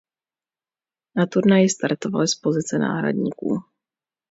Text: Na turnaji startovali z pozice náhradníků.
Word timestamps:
Na 1.15 1.25
turnaji 1.25 1.69
startovali 1.69 2.27
z 2.27 2.35
pozice 2.35 2.79
náhradníků. 2.79 3.63